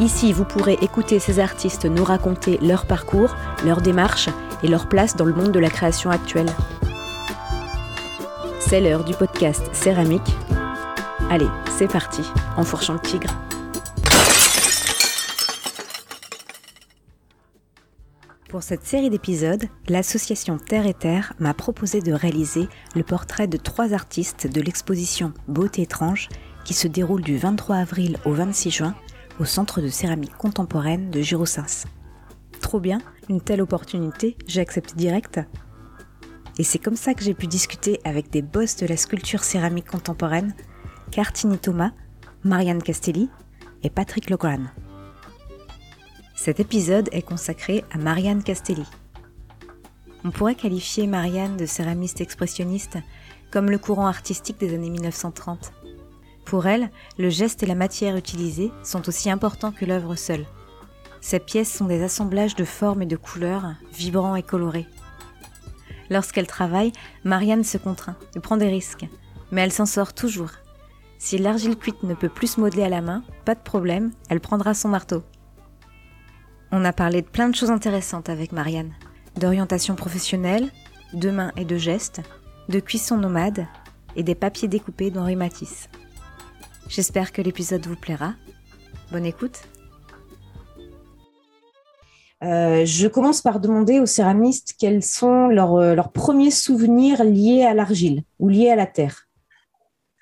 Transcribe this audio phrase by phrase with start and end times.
[0.00, 3.36] Ici, vous pourrez écouter ces artistes nous raconter leur parcours,
[3.66, 4.30] leur démarche
[4.62, 6.48] et leur place dans le monde de la création actuelle.
[8.60, 10.34] C'est l'heure du podcast Céramique.
[11.28, 12.22] Allez, c'est parti,
[12.56, 13.28] en fourchant le tigre.
[18.48, 23.58] Pour cette série d'épisodes, l'association Terre et Terre m'a proposé de réaliser le portrait de
[23.58, 26.30] trois artistes de l'exposition Beauté étrange
[26.64, 28.94] qui se déroule du 23 avril au 26 juin
[29.40, 31.88] au Centre de céramique contemporaine de Girosins.
[32.60, 35.40] Trop bien, une telle opportunité, j'ai accepté direct.
[36.58, 39.88] Et c'est comme ça que j'ai pu discuter avec des boss de la sculpture céramique
[39.88, 40.54] contemporaine,
[41.10, 41.92] Cartini Thomas,
[42.44, 43.30] Marianne Castelli
[43.82, 44.66] et Patrick Legrand.
[46.36, 48.86] Cet épisode est consacré à Marianne Castelli.
[50.22, 52.98] On pourrait qualifier Marianne de céramiste expressionniste
[53.50, 55.72] comme le courant artistique des années 1930.
[56.50, 60.46] Pour elle, le geste et la matière utilisée sont aussi importants que l'œuvre seule.
[61.20, 64.88] Ces pièces sont des assemblages de formes et de couleurs, vibrants et colorés.
[66.10, 66.90] Lorsqu'elle travaille,
[67.22, 69.06] Marianne se contraint et prend des risques,
[69.52, 70.50] mais elle s'en sort toujours.
[71.18, 74.40] Si l'argile cuite ne peut plus se modeler à la main, pas de problème, elle
[74.40, 75.22] prendra son marteau.
[76.72, 78.92] On a parlé de plein de choses intéressantes avec Marianne,
[79.36, 80.72] d'orientation professionnelle,
[81.12, 82.22] de mains et de gestes,
[82.68, 83.68] de cuisson nomade
[84.16, 85.88] et des papiers découpés d'Henri Matisse.
[86.90, 88.34] J'espère que l'épisode vous plaira.
[89.12, 89.60] Bonne écoute.
[92.42, 97.64] Euh, je commence par demander aux céramistes quels sont leurs, euh, leurs premiers souvenirs liés
[97.64, 99.28] à l'argile ou liés à la terre.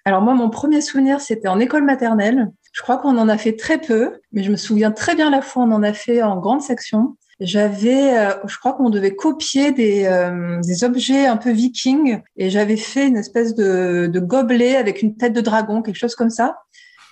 [0.05, 2.51] Alors moi, mon premier souvenir, c'était en école maternelle.
[2.73, 5.41] Je crois qu'on en a fait très peu, mais je me souviens très bien la
[5.41, 7.17] fois on en a fait en grande section.
[7.41, 12.50] J'avais, euh, je crois qu'on devait copier des, euh, des, objets un peu vikings et
[12.50, 16.31] j'avais fait une espèce de, de, gobelet avec une tête de dragon, quelque chose comme
[16.31, 16.59] ça.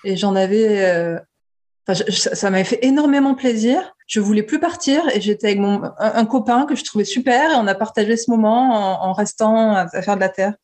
[0.03, 1.17] Et j'en avais, euh,
[2.09, 3.95] ça m'avait fait énormément plaisir.
[4.09, 7.55] Je voulais plus partir et j'étais avec mon, un, copain que je trouvais super et
[7.55, 10.55] on a partagé ce moment en, en restant à, à, faire de la terre.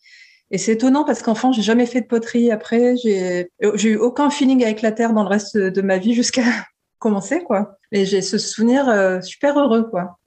[0.51, 2.97] Et c'est étonnant parce qu'enfant, j'ai jamais fait de poterie après.
[2.97, 6.43] J'ai eu aucun feeling avec la terre dans le reste de ma vie jusqu'à
[6.99, 7.79] commencer, quoi.
[7.93, 10.19] Et j'ai ce souvenir euh, super heureux, quoi.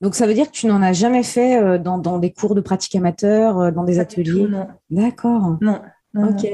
[0.00, 2.54] Donc ça veut dire que tu n'en as jamais fait euh, dans, dans, des cours
[2.54, 4.46] de pratique amateur, euh, dans des ateliers?
[4.46, 4.68] Non.
[4.90, 5.56] D'accord.
[5.60, 5.80] Non.
[6.14, 6.28] non.
[6.28, 6.46] Ok.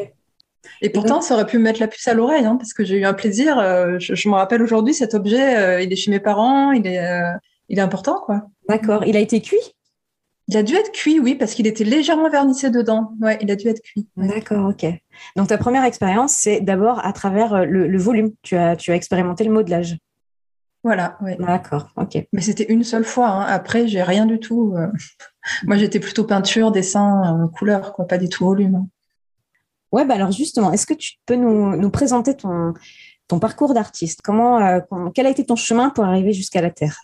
[0.81, 2.97] Et pourtant, ça aurait pu me mettre la puce à l'oreille, hein, parce que j'ai
[2.97, 3.57] eu un plaisir.
[3.99, 7.07] je, je me rappelle aujourd'hui, cet objet, il est chez mes parents, il est,
[7.69, 8.47] il est important, quoi.
[8.67, 9.05] D'accord.
[9.05, 9.75] Il a été cuit?
[10.49, 13.13] Il a dû être cuit, oui, parce qu'il était légèrement vernissé dedans.
[13.21, 14.09] Ouais, il a dû être cuit.
[14.17, 14.87] D'accord, ok.
[15.37, 18.31] Donc ta première expérience, c'est d'abord à travers le, le, volume.
[18.43, 19.99] Tu as, tu as expérimenté le modelage.
[20.85, 21.33] Voilà, oui.
[21.39, 22.19] D'accord, ok.
[22.35, 23.29] Mais c'était une seule fois.
[23.29, 23.47] Hein.
[23.47, 24.75] Après, j'ai rien du tout.
[24.77, 24.89] Euh.
[25.65, 28.75] Moi, j'étais plutôt peinture, dessin, euh, couleur, quoi, pas du tout volume.
[28.77, 28.87] Hein.
[29.93, 32.75] Ouais, bah alors justement, est-ce que tu peux nous, nous présenter ton,
[33.29, 34.21] ton parcours d'artiste?
[34.23, 34.81] Comment, euh,
[35.15, 36.99] quel a été ton chemin pour arriver jusqu'à la Terre?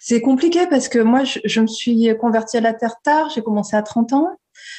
[0.00, 3.42] C'est compliqué parce que moi, je, je, me suis convertie à la Terre tard, j'ai
[3.42, 4.30] commencé à 30 ans.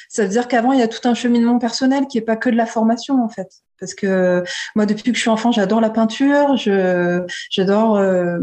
[0.09, 2.49] Ça veut dire qu'avant, il y a tout un cheminement personnel qui est pas que
[2.49, 3.63] de la formation, en fait.
[3.79, 4.43] Parce que
[4.75, 8.39] moi, depuis que je suis enfant, j'adore la peinture, j'adore, euh,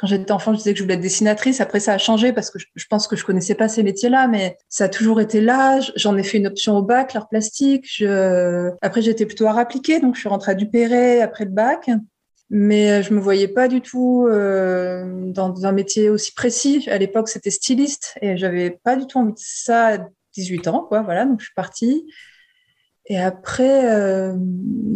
[0.00, 1.60] quand j'étais enfant, je disais que je voulais être dessinatrice.
[1.60, 4.56] Après, ça a changé parce que je, pense que je connaissais pas ces métiers-là, mais
[4.68, 5.80] ça a toujours été là.
[5.96, 8.02] J'en ai fait une option au bac, l'art plastique.
[8.82, 11.88] Après, j'étais plutôt art appliqué, donc je suis rentrée à Dupéré après le bac
[12.50, 16.86] mais je me voyais pas du tout euh, dans un métier aussi précis.
[16.88, 19.98] À l'époque, c'était styliste et j'avais pas du tout envie de ça à
[20.34, 20.86] 18 ans.
[20.90, 22.06] Voilà, donc je suis partie.
[23.06, 24.34] Et après, euh,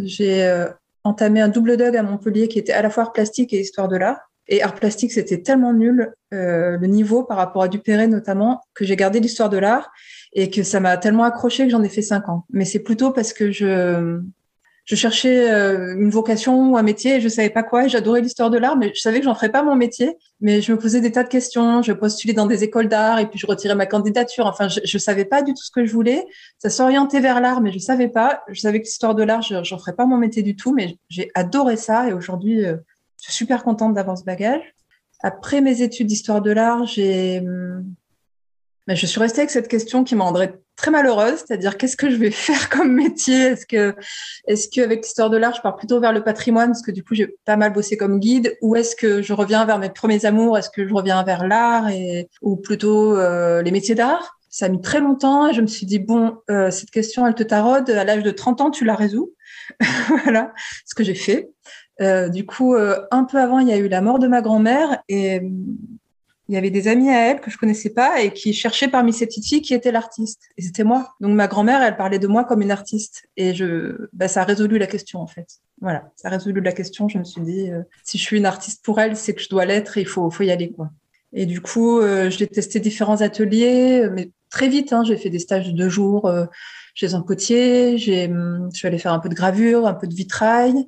[0.05, 0.69] j'ai euh,
[1.05, 3.88] entamé un double dog à Montpellier qui était à la fois art plastique et histoire
[3.88, 4.19] de l'art.
[4.50, 8.87] Et art plastique, c'était tellement nul, euh, le niveau par rapport à Dupéré notamment, que
[8.87, 9.91] j'ai gardé l'histoire de l'art
[10.32, 12.44] et que ça m'a tellement accroché que j'en ai fait cinq ans.
[12.50, 14.21] Mais c'est plutôt parce que je
[14.88, 18.49] je cherchais euh, une vocation ou un métier et je savais pas quoi j'adorais l'histoire
[18.49, 20.17] de l'art mais je savais que j'en ferais pas mon métier.
[20.40, 23.26] Mais je me posais des tas de questions je postulais dans des écoles d'art et
[23.26, 24.46] puis je retirais ma candidature.
[24.46, 26.25] Enfin je, je savais pas du tout ce que je voulais.
[26.58, 28.43] Ça s'orientait vers l'art mais je savais pas.
[28.49, 31.31] Je savais que l'histoire de l'art j'en ferais pas mon métier du tout mais j'ai
[31.34, 32.79] adoré ça et aujourd'hui euh,
[33.20, 34.62] je suis super contente d'avoir ce bagage.
[35.20, 37.43] Après mes études d'histoire de l'art j'ai
[38.87, 40.25] mais je suis restée avec cette question qui m'a
[40.79, 43.49] très malheureuse, c'est-à-dire qu'est-ce que je vais faire comme métier?
[43.49, 43.95] Est-ce que,
[44.47, 47.15] est-ce qu'avec l'histoire de l'art, je pars plutôt vers le patrimoine parce que du coup
[47.15, 50.57] j'ai pas mal bossé comme guide, ou est-ce que je reviens vers mes premiers amours?
[50.57, 54.39] Est-ce que je reviens vers l'art et ou plutôt euh, les métiers d'art?
[54.51, 57.35] Ça a mis très longtemps et je me suis dit, bon, euh, cette question, elle
[57.35, 57.91] te taraude.
[57.91, 59.35] À l'âge de 30 ans, tu la résous.
[60.25, 60.55] voilà
[60.87, 61.51] ce que j'ai fait.
[62.01, 64.41] Euh, du coup, euh, un peu avant, il y a eu la mort de ma
[64.41, 65.43] grand-mère et
[66.49, 69.12] il y avait des amis à elle que je connaissais pas et qui cherchaient parmi
[69.12, 70.43] ces petites filles qui était l'artiste.
[70.56, 71.15] Et c'était moi.
[71.21, 73.29] Donc ma grand-mère, elle parlait de moi comme une artiste.
[73.37, 75.47] Et je, bah, ça a résolu la question en fait.
[75.81, 77.09] Voilà, ça a résolu la question.
[77.09, 77.71] Je me suis dit,
[78.05, 80.31] si je suis une artiste pour elle, c'est que je dois l'être et il faut,
[80.31, 80.91] faut y aller quoi.
[81.33, 85.39] Et du coup, euh, j'ai testé différents ateliers, mais très vite, hein, j'ai fait des
[85.39, 86.47] stages de deux jours euh,
[86.94, 90.06] chez un potier, j'ai, hum, je suis allée faire un peu de gravure, un peu
[90.06, 90.87] de vitrail.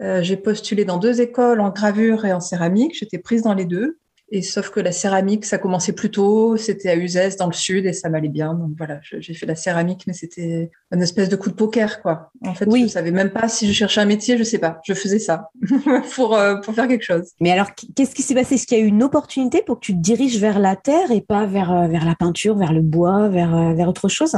[0.00, 3.64] Euh, j'ai postulé dans deux écoles en gravure et en céramique, j'étais prise dans les
[3.64, 3.98] deux.
[4.28, 7.86] Et sauf que la céramique, ça commençait plus tôt, c'était à Uzès dans le sud
[7.86, 8.54] et ça m'allait bien.
[8.54, 12.32] Donc voilà, j'ai fait la céramique, mais c'était une espèce de coup de poker, quoi.
[12.44, 12.82] En fait, oui.
[12.82, 14.80] je savais même pas si je cherchais un métier, je sais pas.
[14.84, 15.50] Je faisais ça
[16.14, 17.30] pour, euh, pour faire quelque chose.
[17.40, 18.56] Mais alors, qu'est-ce qui s'est passé?
[18.56, 21.12] Est-ce qu'il y a eu une opportunité pour que tu te diriges vers la terre
[21.12, 24.36] et pas vers, euh, vers la peinture, vers le bois, vers, euh, vers autre chose?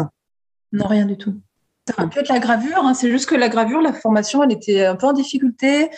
[0.70, 1.34] Non, rien du tout.
[1.88, 2.93] Ça aurait pu être la gravure, hein.
[2.93, 5.88] c'est juste que la gravure, la formation, elle était un peu en difficulté.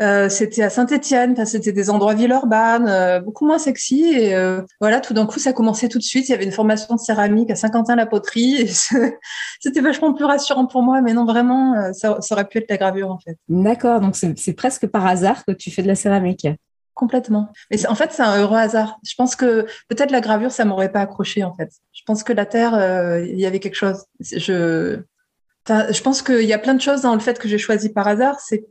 [0.00, 4.04] Euh, c'était à Saint-Étienne, enfin, c'était des endroits Villeurbanne, euh, beaucoup moins sexy.
[4.04, 6.28] Et euh, voilà, tout d'un coup, ça commençait tout de suite.
[6.28, 8.68] Il y avait une formation de céramique à Saint-Quentin-la-Poterie.
[9.60, 12.76] C'était vachement plus rassurant pour moi, mais non, vraiment, ça, ça, aurait pu être la
[12.76, 13.38] gravure en fait.
[13.48, 16.46] D'accord, donc c'est presque par hasard que tu fais de la céramique.
[16.94, 17.52] Complètement.
[17.70, 18.98] Mais en fait, c'est un heureux hasard.
[19.04, 21.70] Je pense que peut-être la gravure, ça m'aurait pas accroché en fait.
[21.92, 22.72] Je pense que la terre,
[23.24, 24.04] il y avait quelque chose.
[24.20, 25.00] Je,
[25.66, 27.90] enfin, je pense qu'il y a plein de choses dans le fait que j'ai choisi
[27.90, 28.40] par hasard.
[28.40, 28.66] C'est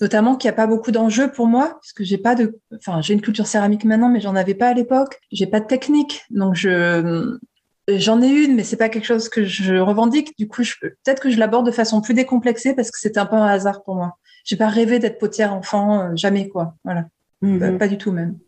[0.00, 3.14] notamment qu'il n'y a pas beaucoup d'enjeux pour moi, puisque j'ai pas de, enfin, j'ai
[3.14, 5.20] une culture céramique maintenant, mais j'en avais pas à l'époque.
[5.32, 7.38] J'ai pas de technique, donc je,
[7.88, 10.36] j'en ai une, mais c'est pas quelque chose que je revendique.
[10.38, 13.36] Du coup, peut-être que je l'aborde de façon plus décomplexée parce que c'était un peu
[13.36, 14.18] un hasard pour moi.
[14.44, 16.74] J'ai pas rêvé d'être potière enfant, euh, jamais quoi.
[16.84, 17.06] Voilà,
[17.42, 17.78] mhm.
[17.78, 18.38] pas, du tout même.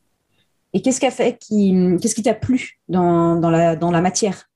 [0.72, 4.48] Et qu'est-ce qu'a fait qui, qu'est-ce qui t'a plu dans, dans, la, dans la matière?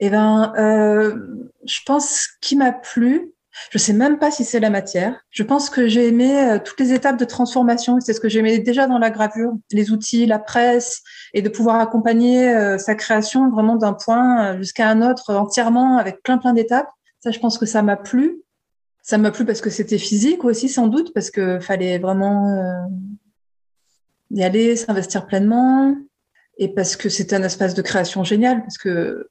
[0.00, 3.32] Eh ben, euh, je pense qui m'a plu,
[3.70, 5.20] je sais même pas si c'est la matière.
[5.30, 7.98] Je pense que j'ai aimé euh, toutes les étapes de transformation.
[8.00, 11.02] C'est ce que j'aimais déjà dans la gravure, les outils, la presse,
[11.34, 15.98] et de pouvoir accompagner euh, sa création vraiment d'un point euh, jusqu'à un autre entièrement
[15.98, 16.88] avec plein plein d'étapes.
[17.20, 18.42] Ça, je pense que ça m'a plu.
[19.02, 22.86] Ça m'a plu parce que c'était physique aussi, sans doute, parce que fallait vraiment
[24.30, 25.96] y aller, s'investir pleinement,
[26.58, 28.60] et parce que c'était un espace de création génial.
[28.60, 29.28] Parce que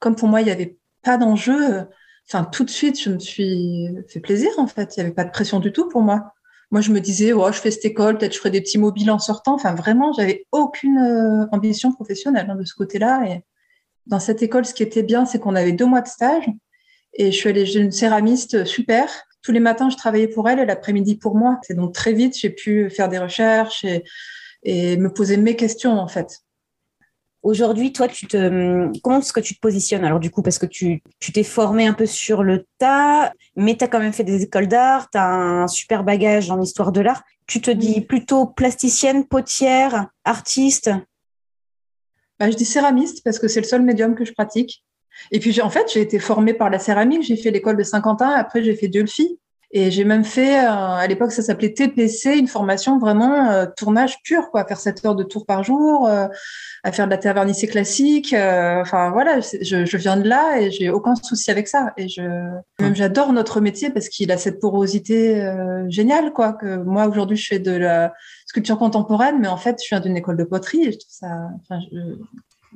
[0.00, 1.86] comme pour moi, il n'y avait pas d'enjeu
[2.28, 4.96] enfin, tout de suite, je me suis fait plaisir, en fait.
[4.96, 6.32] Il n'y avait pas de pression du tout pour moi.
[6.70, 9.10] Moi, je me disais, oh, je fais cette école, peut-être je ferai des petits mobiles
[9.10, 9.54] en sortant.
[9.54, 13.24] Enfin, vraiment, j'avais aucune euh, ambition professionnelle hein, de ce côté-là.
[13.28, 13.42] Et
[14.06, 16.46] dans cette école, ce qui était bien, c'est qu'on avait deux mois de stage.
[17.14, 19.06] Et je suis allée chez une céramiste super.
[19.42, 21.58] Tous les matins, je travaillais pour elle et l'après-midi pour moi.
[21.62, 24.04] C'est donc très vite, j'ai pu faire des recherches et,
[24.62, 26.38] et me poser mes questions, en fait.
[27.42, 30.66] Aujourd'hui, toi, tu te, comment est-ce que tu te positionnes Alors, du coup, parce que
[30.66, 34.22] tu, tu t'es formé un peu sur le tas, mais tu as quand même fait
[34.22, 37.24] des écoles d'art, tu as un super bagage en histoire de l'art.
[37.48, 40.90] Tu te dis plutôt plasticienne, potière, artiste?
[42.38, 44.84] Bah, Je dis céramiste parce que c'est le seul médium que je pratique.
[45.32, 47.22] Et puis, en fait, j'ai été formée par la céramique.
[47.22, 48.30] J'ai fait l'école de Saint-Quentin.
[48.30, 49.38] Après, j'ai fait Diolfi.
[49.74, 54.22] Et j'ai même fait, euh, à l'époque, ça s'appelait TPC, une formation vraiment euh, tournage
[54.22, 56.28] pur, quoi, faire 7 heures de tour par jour, euh,
[56.82, 58.34] à faire de la terre vernissée classique.
[58.34, 61.94] enfin, voilà, je, je, viens de là et j'ai aucun souci avec ça.
[61.96, 62.22] Et je,
[62.80, 65.50] même j'adore notre métier parce qu'il a cette porosité
[65.88, 68.12] géniale, quoi, que moi, aujourd'hui, je fais de la
[68.46, 71.48] sculpture contemporaine, mais en fait, je viens d'une école de poterie et je trouve ça,
[71.62, 71.98] enfin, je,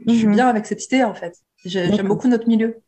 [0.06, 0.34] je suis mhm.
[0.34, 1.34] bien avec cette idée, en fait.
[1.64, 2.78] J'aime beaucoup notre milieu.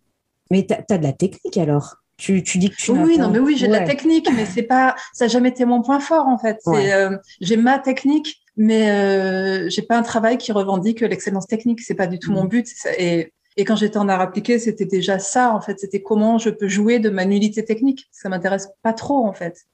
[0.50, 1.96] Mais tu as, de la technique alors?
[2.18, 4.64] Tu, tu dis que tu oui non mais oui j'ai de la technique mais c'est
[4.64, 6.58] pas ça n'a jamais été mon point fort en fait.
[6.66, 11.80] Euh, j'ai ma technique mais euh, j'ai pas un travail qui revendique l'excellence technique.
[11.80, 12.48] C'est pas du tout mon mm.
[12.48, 12.66] but.
[12.98, 15.78] Et et quand j'étais en art appliqué c'était déjà ça en fait.
[15.78, 18.08] C'était comment je peux jouer de ma nullité technique.
[18.10, 19.66] Ça m'intéresse pas trop en fait.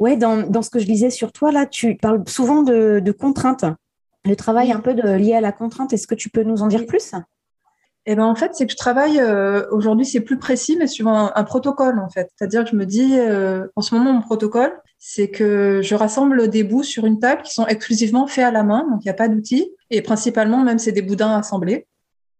[0.00, 3.12] Ouais dans, dans ce que je lisais sur toi là tu parles souvent de, de
[3.12, 3.64] contraintes.
[4.24, 6.66] Le travail un peu de, lié à la contrainte est-ce que tu peux nous en
[6.66, 7.14] dire plus?
[8.10, 11.30] Eh ben en fait, c'est que je travaille euh, aujourd'hui, c'est plus précis, mais suivant
[11.34, 12.30] un, protocole en fait.
[12.34, 16.48] C'est-à-dire que je me dis, euh, en ce moment, mon protocole, c'est que je rassemble
[16.48, 19.10] des bouts sur une table qui sont exclusivement faits à la main, donc il n'y
[19.10, 21.86] a pas d'outils, et principalement même c'est des boudins assemblés.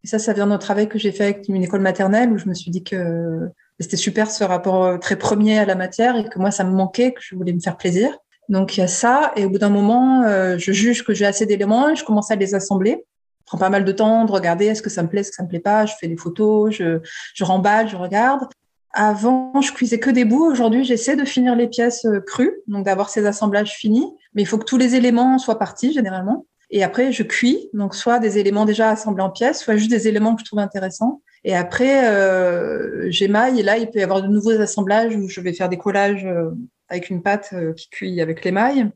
[0.04, 2.48] Et ça, ça vient d'un travail que j'ai fait avec une école maternelle où je
[2.48, 6.26] me suis dit que c'était super ce rapport euh, très premier à la matière et
[6.30, 8.16] que moi ça me manquait, que je voulais me faire plaisir.
[8.48, 10.24] Donc il y a ça, et au bout d'un moment,
[10.56, 13.04] je juge que j'ai assez d'éléments et je commence à les assembler.
[13.48, 15.42] Prends pas mal de temps de regarder est-ce que ça me plaît, est-ce que ça
[15.42, 15.86] me plaît pas.
[15.86, 17.00] Je fais des photos, je,
[17.34, 18.46] je remballe, je regarde.
[18.92, 20.46] Avant, je cuisais que des bouts.
[20.46, 24.06] Aujourd'hui, j'essaie de finir les pièces euh, crues, donc d'avoir ces assemblages finis.
[24.34, 26.46] Mais il faut que tous les éléments soient partis généralement.
[26.70, 30.08] Et après, je cuis, donc soit des éléments déjà assemblés en pièces, soit juste des
[30.08, 31.22] éléments que je trouve intéressants.
[31.44, 33.60] Et après, euh, j'émaille.
[33.60, 36.26] Et là, il peut y avoir de nouveaux assemblages où je vais faire des collages
[36.26, 36.50] euh,
[36.88, 38.90] avec une pâte qui cuit avec l'émail.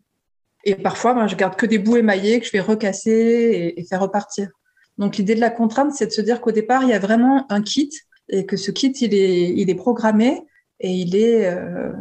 [0.64, 4.00] Et parfois, ben, je garde que des bouts émaillés que je vais recasser et, faire
[4.00, 4.48] repartir.
[4.98, 7.50] Donc, l'idée de la contrainte, c'est de se dire qu'au départ, il y a vraiment
[7.50, 7.90] un kit
[8.28, 10.42] et que ce kit, il est, il est programmé
[10.80, 11.92] et il est, euh,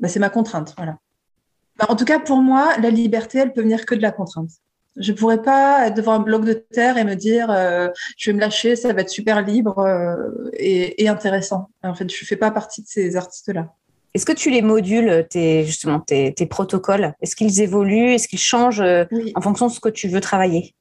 [0.00, 0.74] ben, c'est ma contrainte.
[0.76, 0.98] Voilà.
[1.78, 4.50] Ben, en tout cas, pour moi, la liberté, elle peut venir que de la contrainte.
[4.96, 8.34] Je pourrais pas être devant un bloc de terre et me dire euh, je vais
[8.34, 10.16] me lâcher, ça va être super libre euh,
[10.54, 11.70] et, et, intéressant.
[11.84, 13.72] En fait, je fais pas partie de ces artistes-là.
[14.18, 17.14] Est-ce que tu les modules, tes, justement, tes, tes protocoles?
[17.20, 18.14] Est-ce qu'ils évoluent?
[18.14, 19.04] Est-ce qu'ils changent euh,
[19.36, 20.74] en fonction de ce que tu veux travailler?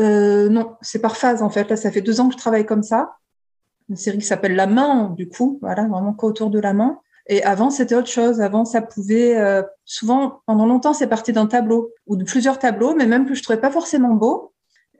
[0.00, 1.70] Euh, Non, c'est par phase en fait.
[1.70, 3.12] Là, ça fait deux ans que je travaille comme ça.
[3.88, 6.98] Une série qui s'appelle La main, du coup, voilà, vraiment qu'autour de la main.
[7.28, 8.40] Et avant, c'était autre chose.
[8.40, 12.96] Avant, ça pouvait euh, souvent, pendant longtemps, c'est parti d'un tableau ou de plusieurs tableaux,
[12.96, 14.52] mais même que je trouvais pas forcément beau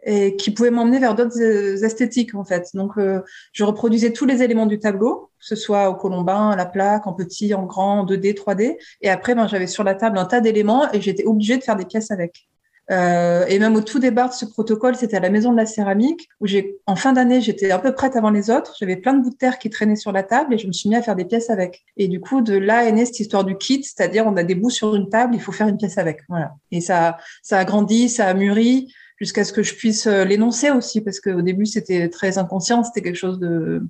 [0.04, 2.68] et qui pouvaient m'emmener vers d'autres euh, esthétiques en fait.
[2.74, 3.20] Donc, euh,
[3.52, 7.06] je reproduisais tous les éléments du tableau, que ce soit au colombin, à la plaque,
[7.06, 8.76] en petit, en grand, en 2D, 3D.
[9.02, 11.76] Et après, ben, j'avais sur la table un tas d'éléments et j'étais obligée de faire
[11.76, 12.48] des pièces avec.
[12.90, 15.66] Euh, et même au tout départ de ce protocole, c'était à la Maison de la
[15.66, 18.74] Céramique, où j'ai, en fin d'année, j'étais un peu prête avant les autres.
[18.80, 20.88] J'avais plein de bouts de terre qui traînaient sur la table et je me suis
[20.88, 21.84] mis à faire des pièces avec.
[21.96, 24.56] Et du coup, de là est née cette histoire du kit, c'est-à-dire on a des
[24.56, 26.22] bouts sur une table, il faut faire une pièce avec.
[26.28, 26.54] Voilà.
[26.72, 30.70] Et ça, ça a grandi, ça a mûri jusqu'à ce que je puisse euh, l'énoncer
[30.70, 33.82] aussi, parce qu'au début c'était très inconscient, c'était quelque chose de,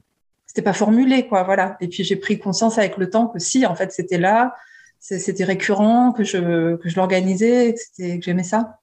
[0.51, 1.77] c'était pas formulé, quoi, voilà.
[1.81, 4.57] Et puis j'ai pris conscience avec le temps que si, en fait, c'était là,
[4.99, 8.81] c'était récurrent, que je, que je l'organisais, que, que j'aimais ça.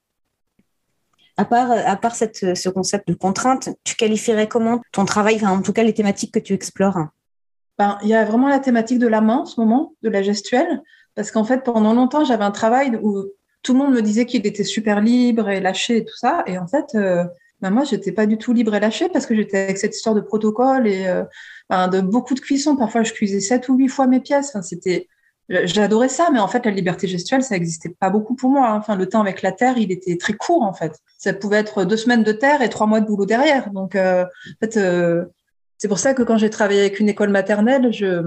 [1.35, 5.49] À part, à part cette, ce concept de contrainte, tu qualifierais comment ton travail, enfin,
[5.49, 7.09] en tout cas les thématiques que tu explores?
[7.77, 10.23] Ben, Il y a vraiment la thématique de la main en ce moment, de la
[10.23, 10.81] gestuelle,
[11.15, 13.25] parce qu'en fait, pendant longtemps, j'avais un travail où
[13.67, 16.41] tout le monde me disait qu'il était super libre et lâché et tout ça.
[16.47, 17.25] Et en fait, euh,
[17.59, 20.15] bah moi, j'étais pas du tout libre et lâché parce que j'étais avec cette histoire
[20.15, 22.77] de protocole et euh, de beaucoup de cuisson.
[22.77, 24.51] Parfois, je cuisais sept ou huit fois mes pièces.
[24.55, 25.09] Enfin, c'était,
[25.49, 28.69] j'adorais ça, mais en fait, la liberté gestuelle, ça n'existait pas beaucoup pour moi.
[28.69, 28.77] Hein.
[28.77, 30.93] Enfin, le temps avec la terre, il était très court en fait.
[31.17, 33.69] Ça pouvait être deux semaines de terre et trois mois de boulot derrière.
[33.71, 35.25] Donc, euh, en fait, euh,
[35.77, 38.23] c'est pour ça que quand j'ai travaillé avec une école maternelle, je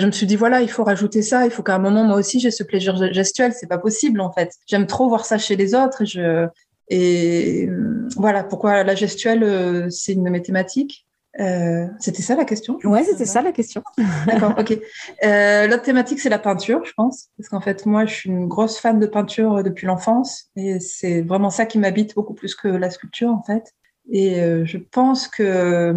[0.00, 2.16] je me suis dit voilà, il faut rajouter ça, il faut qu'à un moment moi
[2.16, 4.54] aussi j'ai ce plaisir gestuel, c'est pas possible en fait.
[4.66, 6.46] J'aime trop voir ça chez les autres et je
[6.88, 11.06] et euh, voilà pourquoi la gestuelle euh, c'est une de mes thématiques?
[11.38, 12.78] Euh, c'était ça la question?
[12.84, 13.82] Ouais, c'était ça la question.
[14.26, 14.78] D'accord, ok.
[15.22, 17.28] Euh, L'autre thématique, c'est la peinture, je pense.
[17.36, 20.46] Parce qu'en fait, moi, je suis une grosse fan de peinture depuis l'enfance.
[20.56, 23.74] Et c'est vraiment ça qui m'habite beaucoup plus que la sculpture, en fait.
[24.10, 25.94] Et je pense que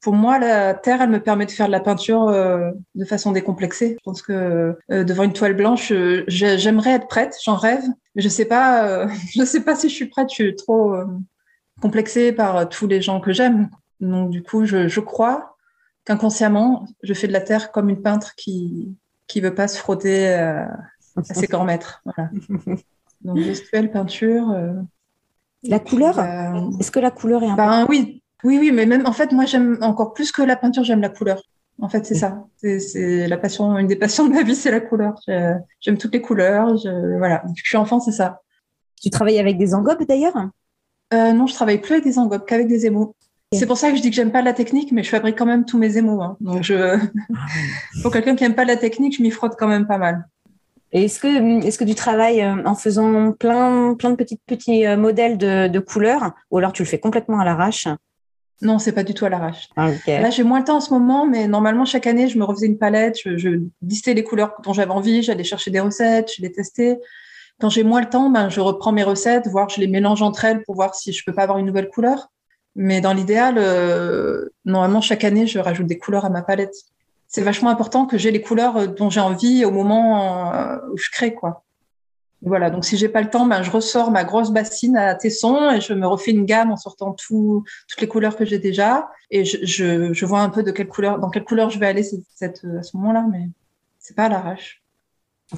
[0.00, 3.32] pour moi, la terre, elle me permet de faire de la peinture euh, de façon
[3.32, 3.96] décomplexée.
[3.98, 7.82] Je pense que euh, devant une toile blanche, euh, j'aimerais être prête, j'en rêve,
[8.14, 10.28] mais je sais pas, je sais pas si je suis prête.
[10.30, 10.96] Je suis trop
[11.80, 13.70] complexée par tous les gens que j'aime.
[14.00, 15.56] Donc du coup, je, je crois
[16.04, 20.32] qu'inconsciemment, je fais de la terre comme une peintre qui qui veut pas se frotter
[20.32, 20.78] à
[21.22, 22.02] ses grands maîtres.
[22.04, 22.30] Voilà.
[23.22, 24.54] Donc gestuelle, peinture.
[25.64, 26.20] la couleur
[26.78, 29.44] Est-ce que la couleur est importante ben, Oui, oui, oui, mais même en fait, moi,
[29.44, 31.42] j'aime encore plus que la peinture, j'aime la couleur.
[31.80, 32.44] En fait, c'est ça.
[32.56, 35.14] C'est la passion, une des passions de ma vie, c'est la couleur.
[35.80, 36.76] J'aime toutes les couleurs.
[36.76, 37.42] Je, voilà.
[37.46, 38.42] Depuis que je suis enfant, c'est ça.
[39.00, 40.36] Tu travailles avec des engobes d'ailleurs?
[41.14, 43.14] Euh, Non, je travaille plus avec des engobes, qu'avec des émaux.
[43.52, 45.46] C'est pour ça que je dis que j'aime pas la technique, mais je fabrique quand
[45.46, 46.20] même tous mes émaux.
[46.20, 46.36] Hein.
[46.40, 46.98] Donc, je...
[48.02, 50.26] pour quelqu'un qui aime pas la technique, je m'y frotte quand même pas mal.
[50.92, 54.96] Est-ce que, est-ce que tu travailles euh, en faisant plein, plein de petits, petits euh,
[54.96, 57.88] modèles de, de couleurs, ou alors tu le fais complètement à l'arrache?
[58.60, 59.68] Non, c'est pas du tout à l'arrache.
[59.76, 62.44] Ah, Là, j'ai moins le temps en ce moment, mais normalement, chaque année, je me
[62.44, 63.50] refaisais une palette, je, je
[63.82, 66.98] listais les couleurs dont j'avais envie, j'allais chercher des recettes, je les testais.
[67.60, 70.44] Quand j'ai moins le temps, ben, je reprends mes recettes, voir, je les mélange entre
[70.44, 72.28] elles pour voir si je peux pas avoir une nouvelle couleur.
[72.74, 76.74] Mais dans l'idéal, euh, normalement, chaque année, je rajoute des couleurs à ma palette.
[77.26, 80.96] C'est vachement important que j'ai les couleurs euh, dont j'ai envie au moment euh, où
[80.96, 81.64] je crée, quoi.
[82.42, 85.70] Voilà, donc si j'ai pas le temps, ben, je ressors ma grosse bassine à tessons
[85.70, 89.10] et je me refais une gamme en sortant tout, toutes les couleurs que j'ai déjà.
[89.30, 91.86] Et je, je, je, vois un peu de quelle couleur, dans quelle couleur je vais
[91.86, 93.48] aller cette, à ce moment-là, mais
[93.98, 94.82] c'est pas à l'arrache.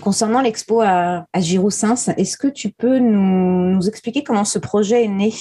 [0.02, 5.04] Concernant l'expo à, à Giroussens, est-ce que tu peux nous, nous, expliquer comment ce projet
[5.04, 5.32] est né?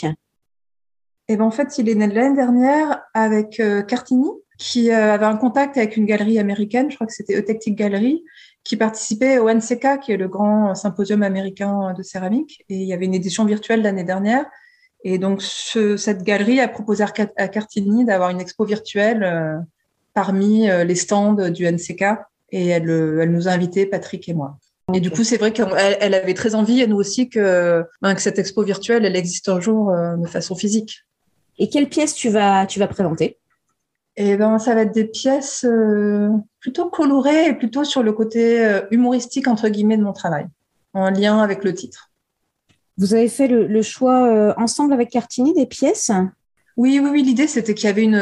[1.30, 4.28] Eh ben, En fait, il est né l'année dernière avec euh, Cartini,
[4.58, 8.24] qui euh, avait un contact avec une galerie américaine, je crois que c'était Eutectic Gallery,
[8.64, 12.64] qui participait au NCK, qui est le grand symposium américain de céramique.
[12.70, 14.46] Et il y avait une édition virtuelle l'année dernière.
[15.04, 19.58] Et donc, cette galerie a proposé à Cartini d'avoir une expo virtuelle euh,
[20.14, 22.04] parmi les stands du NCK.
[22.52, 24.58] Et elle, elle nous a invités, Patrick et moi.
[24.94, 28.16] Et du coup, c'est vrai qu'elle elle avait très envie, et nous aussi, que, ben,
[28.16, 31.06] que cette expo virtuelle, elle existe un jour de façon physique.
[31.60, 33.38] Et quelles pièces tu vas, tu vas présenter?
[34.16, 38.66] Et ben, ça va être des pièces euh, plutôt colorées et plutôt sur le côté
[38.66, 40.48] euh, humoristique, entre guillemets, de mon travail,
[40.94, 42.12] en lien avec le titre.
[42.98, 46.12] Vous avez fait le, choix euh, ensemble avec Cartini des pièces?
[46.76, 47.24] Oui, oui, oui.
[47.24, 48.18] L'idée, c'était qu'il y avait une.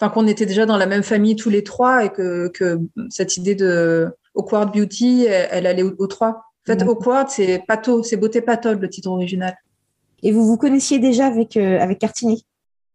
[0.00, 2.78] Enfin, qu'on était déjà dans la même famille tous les trois et que, que
[3.08, 6.44] cette idée de Awkward Beauty, elle, allait aux, trois.
[6.68, 9.56] En fait, Awkward, c'est Pato, c'est Beauté Patol, le titre original.
[10.22, 12.44] Et vous vous connaissiez déjà avec, avec Cartini?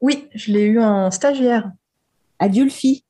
[0.02, 1.72] Oui, je l'ai eu en stagiaire.
[2.38, 3.06] À Dulphy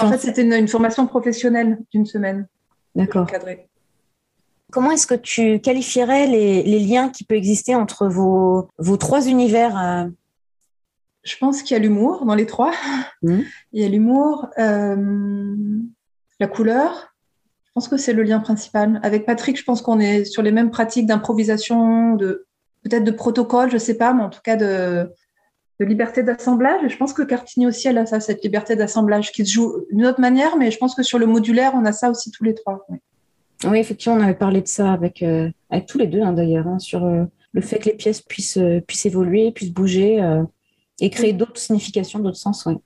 [0.00, 2.46] En fait, c'était une, formation professionnelle d'une semaine.
[2.94, 3.26] D'accord.
[4.72, 9.78] Comment est-ce que tu qualifierais les, liens qui peuvent exister entre vos, vos trois univers
[9.78, 10.06] euh?
[11.22, 12.72] Je pense qu'il y a l'humour dans les trois.
[13.22, 13.40] Mmh.
[13.72, 15.56] Il y a l'humour, euh,
[16.38, 17.14] la couleur.
[17.64, 19.00] Je pense que c'est le lien principal.
[19.02, 22.46] Avec Patrick, je pense qu'on est sur les mêmes pratiques d'improvisation, de
[22.82, 25.10] peut-être de protocole, je ne sais pas, mais en tout cas de,
[25.80, 26.82] de liberté d'assemblage.
[26.84, 29.84] Et je pense que Cartini aussi, elle a ça, cette liberté d'assemblage qui se joue
[29.90, 32.44] d'une autre manière, mais je pense que sur le modulaire, on a ça aussi tous
[32.44, 32.86] les trois.
[33.64, 36.66] Oui, effectivement, on avait parlé de ça avec, euh, avec tous les deux hein, d'ailleurs,
[36.66, 40.20] hein, sur euh, le fait que les pièces puissent, euh, puissent évoluer, puissent bouger
[41.00, 42.66] et créer d'autres significations, d'autres sens.
[42.66, 42.76] Ouais.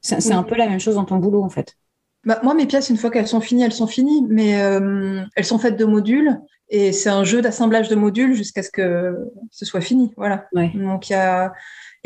[0.00, 1.76] C'est un peu la même chose dans ton boulot en fait.
[2.24, 5.58] Bah, moi, mes pièces, une fois qu'elles sont finies, elles sont finies, mais elles sont
[5.58, 9.16] faites de modules et c'est un jeu d'assemblage de modules jusqu'à ce que
[9.50, 10.12] ce soit fini.
[10.16, 10.46] Voilà.
[10.52, 11.52] Donc il y a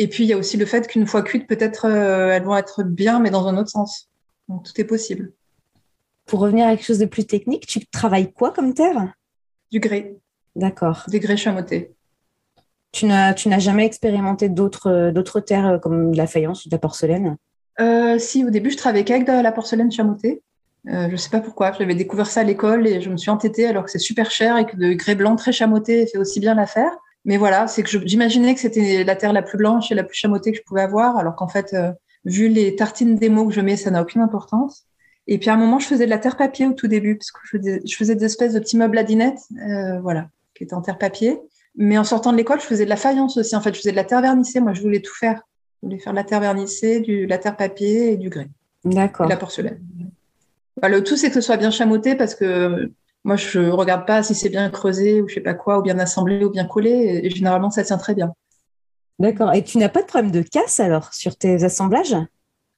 [0.01, 2.57] et puis, il y a aussi le fait qu'une fois cuites, peut-être euh, elles vont
[2.57, 4.09] être bien, mais dans un autre sens.
[4.49, 5.35] Donc, tout est possible.
[6.25, 9.13] Pour revenir à quelque chose de plus technique, tu travailles quoi comme terre?
[9.71, 10.17] Du grès.
[10.57, 11.05] D'accord.
[11.09, 11.93] Des grès chamotés.
[12.93, 16.65] Tu n'as, tu n'as jamais expérimenté d'autres, euh, d'autres terres euh, comme de la faïence
[16.65, 17.37] ou de la porcelaine?
[18.19, 20.43] Si, au début, je travaillais qu'avec de la porcelaine chamotée.
[20.87, 21.73] Je ne sais pas pourquoi.
[21.73, 24.57] J'avais découvert ça à l'école et je me suis entêtée alors que c'est super cher
[24.57, 26.93] et que de grès blanc très chamoté fait aussi bien l'affaire
[27.25, 30.17] mais voilà, c'est que j'imaginais que c'était la terre la plus blanche et la plus
[30.17, 31.93] chamotée que je pouvais avoir, alors qu'en fait, euh,
[32.25, 34.87] vu les tartines démo que je mets, ça n'a aucune importance.
[35.27, 37.31] Et puis à un moment, je faisais de la terre papier au tout début, parce
[37.31, 37.41] que
[37.85, 40.99] je faisais, des espèces de petits meubles à dinette, euh, voilà, qui étaient en terre
[40.99, 41.39] papier.
[41.77, 43.55] Mais en sortant de l'école, je faisais de la faïence aussi.
[43.55, 44.61] En fait, je faisais de la terre vernissée.
[44.61, 45.43] Moi, je voulais tout faire.
[45.83, 48.49] Je voulais faire de la terre vernissée, du, la terre papier et du grès.
[48.85, 49.29] D'accord.
[49.29, 49.79] la porcelaine.
[50.81, 52.93] Bah, le tout, c'est que ce soit bien chamoté parce que
[53.25, 55.99] moi, je regarde pas si c'est bien creusé ou je sais pas quoi, ou bien
[55.99, 57.21] assemblé ou bien collé.
[57.23, 58.33] Et généralement, ça tient très bien.
[59.19, 59.53] D'accord.
[59.53, 62.17] Et tu n'as pas de problème de casse alors sur tes assemblages?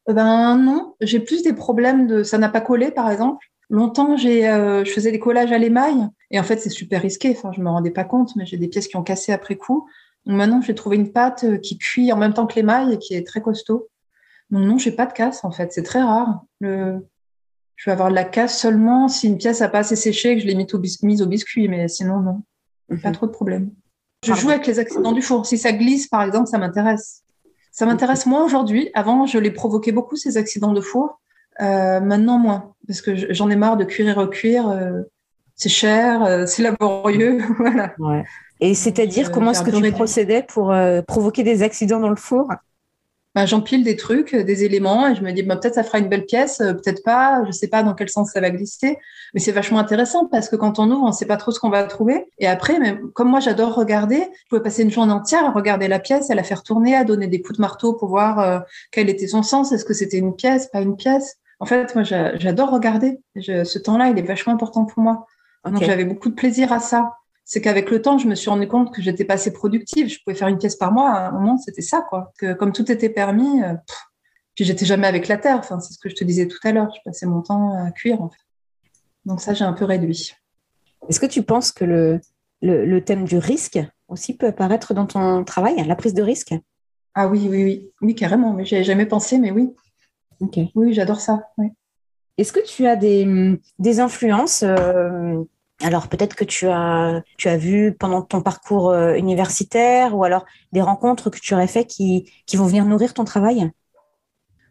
[0.08, 3.46] Euh, Ben non, j'ai plus des problèmes de ça n'a pas collé par exemple.
[3.70, 7.30] Longtemps, j'ai, euh, je faisais des collages à l'émail et en fait, c'est super risqué.
[7.30, 9.88] Enfin, je me rendais pas compte, mais j'ai des pièces qui ont cassé après coup.
[10.26, 12.98] Donc maintenant, j'ai trouvé une pâte euh, qui cuit en même temps que l'émail et
[12.98, 13.88] qui est très costaud.
[14.50, 15.72] Donc non, j'ai pas de casse en fait.
[15.72, 16.42] C'est très rare.
[16.60, 17.06] Le,
[17.82, 20.36] je vais avoir de la casse seulement si une pièce n'a pas assez séché et
[20.36, 22.42] que je l'ai mise au, biscuit, mais sinon, non.
[23.02, 23.14] Pas mhm.
[23.14, 23.72] trop de problème.
[24.24, 25.46] Je joue avec les accidents du four.
[25.46, 27.24] Si ça glisse, par exemple, ça m'intéresse.
[27.72, 28.90] Ça m'intéresse moins aujourd'hui.
[28.94, 31.20] Avant, je les provoquais beaucoup, ces accidents de four.
[31.60, 32.72] Euh, maintenant, moins.
[32.86, 34.68] Parce que j'en ai marre de cuire et recuire.
[34.68, 35.02] Euh,
[35.56, 37.40] c'est cher, euh, c'est laborieux.
[37.58, 37.96] voilà.
[38.60, 40.72] Et c'est-à-dire, comment est-ce que tu procédais pour
[41.08, 42.46] provoquer des accidents dans le four?
[43.34, 46.08] Bah, j'empile des trucs, des éléments, et je me dis bah, peut-être ça fera une
[46.08, 48.98] belle pièce, euh, peut-être pas, je sais pas dans quel sens ça va glisser,
[49.32, 51.70] mais c'est vachement intéressant parce que quand on ouvre, on sait pas trop ce qu'on
[51.70, 52.26] va trouver.
[52.38, 55.88] Et après, mais comme moi j'adore regarder, je pouvais passer une journée entière à regarder
[55.88, 58.58] la pièce, à la faire tourner, à donner des coups de marteau pour voir euh,
[58.90, 61.36] quel était son sens, est-ce que c'était une pièce, pas une pièce?
[61.58, 63.20] En fait, moi j'adore regarder.
[63.36, 65.26] ce temps-là, il est vachement important pour moi.
[65.64, 67.12] Donc j'avais beaucoup de plaisir à ça
[67.44, 70.08] c'est qu'avec le temps, je me suis rendu compte que j'étais pas assez productive.
[70.08, 71.10] Je pouvais faire une pièce par mois.
[71.10, 72.32] À un moment, c'était ça, quoi.
[72.38, 73.74] Que comme tout était permis, euh,
[74.54, 75.58] puis j'étais jamais avec la terre.
[75.58, 76.92] Enfin, c'est ce que je te disais tout à l'heure.
[76.94, 78.38] Je passais mon temps à cuire, en fait.
[79.24, 80.32] Donc ça, j'ai un peu réduit.
[81.08, 82.20] Est-ce que tu penses que le,
[82.60, 83.78] le, thème du risque
[84.08, 86.54] aussi peut apparaître dans ton travail, la prise de risque?
[87.14, 88.52] Ah oui, oui, oui, oui, carrément.
[88.52, 89.74] Mais j'avais jamais pensé, mais oui.
[90.74, 91.50] Oui, j'adore ça.
[92.38, 95.42] Est-ce que tu as des, des influences euh,
[95.82, 100.44] alors peut-être que tu as, tu as vu pendant ton parcours euh, universitaire ou alors
[100.72, 103.70] des rencontres que tu aurais fait qui, qui vont venir nourrir ton travail?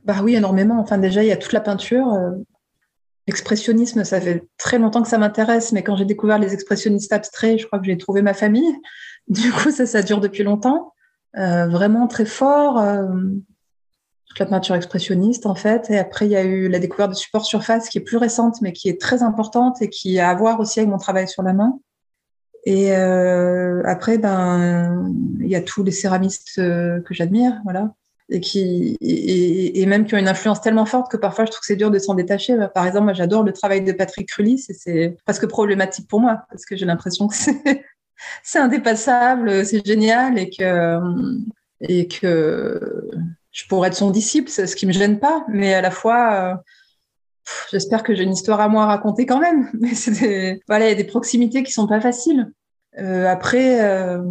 [0.05, 0.79] Bah oui, énormément.
[0.79, 2.11] Enfin déjà, il y a toute la peinture.
[2.13, 2.31] Euh,
[3.27, 7.59] l'expressionnisme, ça fait très longtemps que ça m'intéresse, mais quand j'ai découvert les expressionnistes abstraits,
[7.59, 8.73] je crois que j'ai trouvé ma famille.
[9.27, 10.93] Du coup, ça, ça dure depuis longtemps.
[11.37, 12.79] Euh, vraiment très fort
[14.39, 15.89] la peinture expressionniste en fait.
[15.89, 18.61] Et après, il y a eu la découverte de support surface qui est plus récente,
[18.61, 21.43] mais qui est très importante et qui a à voir aussi avec mon travail sur
[21.43, 21.79] la main.
[22.65, 27.93] Et euh, après, ben, il y a tous les céramistes euh, que j'admire, voilà,
[28.29, 31.65] et qui et, même qui ont une influence tellement forte que parfois je trouve que
[31.65, 32.55] c'est dur de s'en détacher.
[32.75, 36.43] Par exemple, moi, j'adore le travail de Patrick Crullis, et c'est presque problématique pour moi
[36.49, 37.61] parce que j'ai l'impression que c'est
[38.43, 40.99] c'est indépassable, c'est génial, et que
[41.81, 43.09] et que
[43.51, 46.33] je pourrais être son disciple, c'est ce qui me gêne pas, mais à la fois.
[46.33, 46.55] Euh,
[47.71, 49.69] J'espère que j'ai une histoire à moi à raconter quand même.
[49.79, 50.61] Mais c'est des...
[50.67, 52.51] voilà, il y a des proximités qui sont pas faciles.
[52.99, 54.21] Euh, après, euh...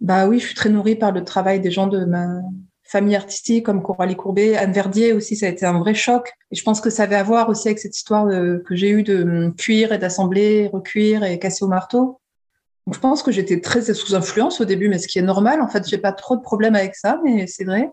[0.00, 2.28] bah oui, je suis très nourrie par le travail des gens de ma
[2.84, 6.32] famille artistique comme Coralie Courbet, Anne Verdier aussi, ça a été un vrai choc.
[6.52, 9.02] Et je pense que ça avait à voir aussi avec cette histoire que j'ai eue
[9.02, 12.19] de cuire et d'assembler, recuire et casser au marteau.
[12.92, 15.60] Je pense que j'étais très sous influence au début, mais ce qui est normal.
[15.60, 17.90] En fait, j'ai pas trop de problèmes avec ça, mais c'est vrai.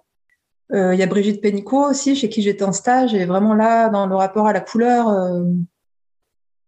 [0.73, 3.89] Euh, il y a Brigitte Pénicaud aussi, chez qui j'étais en stage, et vraiment là,
[3.89, 5.43] dans le rapport à la couleur, euh,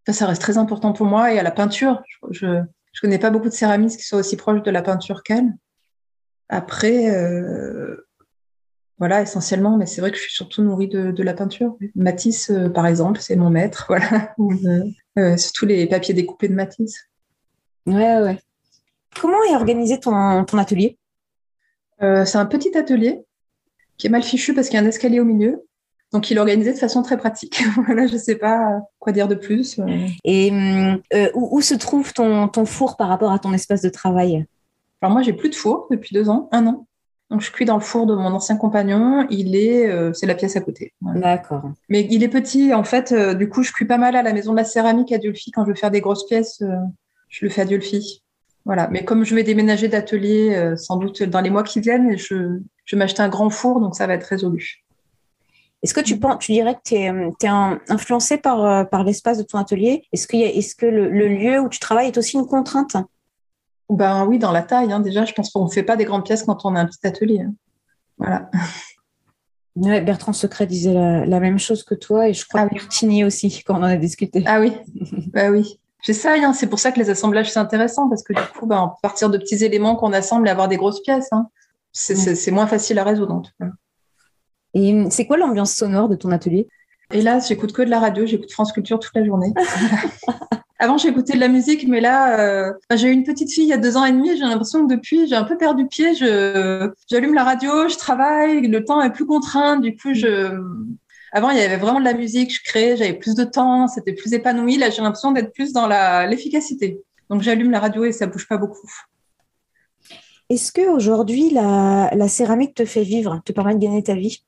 [0.08, 2.02] ça, reste très important pour moi, et à la peinture.
[2.30, 5.54] Je, je, connais pas beaucoup de céramistes qui soient aussi proches de la peinture qu'elle.
[6.48, 7.96] Après, euh,
[8.98, 11.76] voilà, essentiellement, mais c'est vrai que je suis surtout nourrie de, de la peinture.
[11.94, 13.86] Matisse, par exemple, c'est mon maître,
[15.16, 15.36] voilà.
[15.36, 17.09] Surtout les papiers découpés de Matisse.
[17.86, 18.38] Ouais, ouais.
[19.20, 20.96] Comment est organisé ton, ton atelier?
[22.00, 23.20] C'est un petit atelier
[23.98, 25.62] qui est mal fichu parce qu'il y a un escalier au milieu.
[26.12, 27.62] Donc, il est organisé de façon très pratique.
[27.86, 29.78] voilà, je ne sais pas quoi dire de plus.
[30.24, 30.50] Et
[31.12, 34.46] euh, où, où, se trouve ton, ton, four par rapport à ton espace de travail?
[35.02, 36.86] Alors, moi, j'ai plus de four depuis deux ans, un an.
[37.30, 39.24] Donc, je cuis dans le four de mon ancien compagnon.
[39.30, 40.94] Il est, euh, c'est la pièce à côté.
[41.00, 41.20] Voilà.
[41.20, 41.62] D'accord.
[41.88, 42.74] Mais il est petit.
[42.74, 45.12] En fait, euh, du coup, je cuis pas mal à la maison de la céramique
[45.12, 45.52] à Diolfi.
[45.52, 46.74] Quand je veux faire des grosses pièces, euh,
[47.30, 48.22] je le fais à Diolfi.
[48.66, 48.88] Voilà.
[48.88, 52.60] Mais comme je vais déménager d'atelier, euh, sans doute dans les mois qui viennent, je,
[52.84, 54.84] je vais m'acheter un grand four, donc ça va être résolu.
[55.82, 57.48] Est-ce que tu, penses, tu dirais que tu es, es,
[57.88, 60.04] influencé par, par l'espace de ton atelier?
[60.12, 62.96] Est-ce que, est -ce que le, le, lieu où tu travailles est aussi une contrainte?
[63.88, 64.92] Ben oui, dans la taille.
[64.92, 65.00] Hein.
[65.00, 67.06] Déjà, je pense qu'on ne fait pas des grandes pièces quand on a un petit
[67.06, 67.40] atelier.
[67.40, 67.54] Hein.
[68.18, 68.50] Voilà.
[69.76, 72.74] Ouais, Bertrand Secret disait la, la, même chose que toi et je crois ah, que
[72.74, 74.42] Martini aussi quand on en a discuté.
[74.44, 74.72] Ah oui,
[75.32, 75.78] bah oui.
[76.02, 76.52] J'essaye, hein.
[76.52, 79.30] c'est pour ça que les assemblages c'est intéressant parce que du coup, bah, à partir
[79.30, 81.48] de petits éléments qu'on assemble et avoir des grosses pièces, hein,
[81.92, 83.34] c'est moins facile à résoudre.
[83.34, 83.66] En tout cas.
[84.74, 86.68] Et c'est quoi l'ambiance sonore de ton atelier?
[87.12, 89.52] Et là, j'écoute que de la radio, j'écoute France Culture toute la journée.
[90.78, 93.72] Avant, j'écoutais de la musique, mais là, euh, j'ai eu une petite fille il y
[93.74, 94.34] a deux ans et demi.
[94.38, 96.14] J'ai l'impression que depuis, j'ai un peu perdu pied.
[96.14, 99.76] J'allume la radio, je travaille, le temps est plus contraint.
[99.76, 100.58] Du coup, je,
[101.32, 104.12] avant, il y avait vraiment de la musique, je créais, j'avais plus de temps, c'était
[104.12, 104.78] plus épanoui.
[104.78, 105.86] Là, j'ai l'impression d'être plus dans
[106.26, 107.00] l'efficacité.
[107.28, 108.90] Donc, j'allume la radio et ça bouge pas beaucoup.
[110.48, 114.44] Est-ce que aujourd'hui la, la, céramique te fait vivre, te permet de gagner ta vie?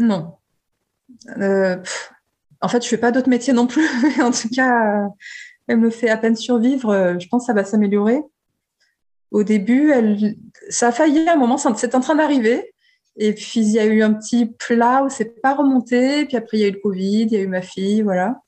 [0.00, 0.34] Non.
[1.38, 1.76] Euh,
[2.60, 3.88] en fait, je fais pas d'autres métiers non plus.
[4.20, 5.06] en tout cas,
[5.68, 7.16] elle me fait à peine survivre.
[7.20, 8.20] Je pense que ça va s'améliorer.
[9.30, 10.36] Au début, elle,
[10.68, 12.73] ça a failli à un moment, c'est en train d'arriver.
[13.16, 16.26] Et puis, il y a eu un petit plat où c'est pas remonté.
[16.26, 18.40] Puis après, il y a eu le Covid, il y a eu ma fille, voilà.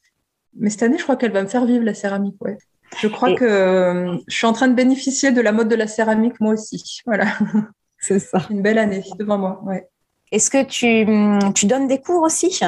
[0.54, 2.58] Mais cette année, je crois qu'elle va me faire vivre la céramique, ouais.
[2.98, 3.34] Je crois Et...
[3.34, 6.54] que euh, je suis en train de bénéficier de la mode de la céramique, moi
[6.54, 7.00] aussi.
[7.04, 7.26] Voilà.
[7.98, 8.38] C'est ça.
[8.50, 9.88] Une belle année devant moi, ouais.
[10.32, 11.06] Est-ce que tu,
[11.54, 12.58] tu donnes des cours aussi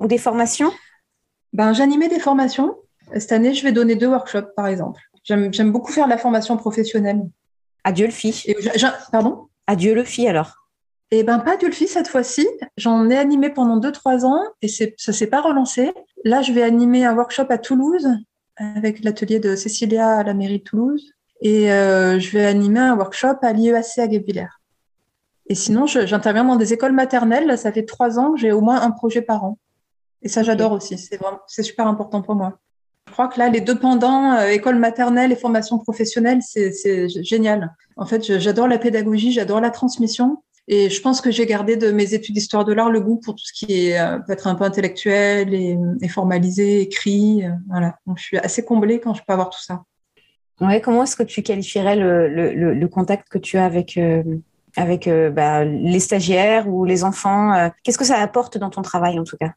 [0.00, 0.70] ou des formations?
[1.52, 2.76] Ben, J'animais des formations.
[3.14, 5.00] Cette année, je vais donner deux workshops, par exemple.
[5.24, 7.22] J'aime beaucoup faire la formation professionnelle.
[7.84, 8.44] Adieu le fi.
[9.10, 9.48] Pardon?
[9.66, 10.65] Adieu le fi alors.
[11.12, 12.46] Eh ben pas Dulphy cette fois-ci.
[12.76, 15.92] J'en ai animé pendant 2-3 ans et ça s'est pas relancé.
[16.24, 18.08] Là, je vais animer un workshop à Toulouse
[18.56, 22.96] avec l'atelier de Cécilia à la mairie de Toulouse et euh, je vais animer un
[22.96, 24.48] workshop à l'IEAC à Guebwiller.
[25.48, 27.46] Et sinon, j'interviens dans des écoles maternelles.
[27.46, 29.58] Là, ça fait trois ans que j'ai au moins un projet par an.
[30.22, 30.98] Et ça, j'adore aussi.
[30.98, 32.58] C'est vraiment, c'est super important pour moi.
[33.06, 37.72] Je crois que là, les deux pendants, euh, école maternelle et formation professionnelle, c'est génial.
[37.96, 40.42] En fait, j'adore la pédagogie, j'adore la transmission.
[40.68, 43.34] Et je pense que j'ai gardé de mes études d'histoire de l'art le goût pour
[43.34, 47.44] tout ce qui est euh, peut être un peu intellectuel et, et formalisé, écrit.
[47.44, 47.96] Euh, voilà.
[48.06, 49.84] Donc je suis assez comblée quand je peux avoir tout ça.
[50.60, 54.22] Ouais, comment est-ce que tu qualifierais le, le, le, contact que tu as avec, euh,
[54.74, 58.80] avec euh, bah, les stagiaires ou les enfants euh, Qu'est-ce que ça apporte dans ton
[58.80, 59.52] travail en tout cas?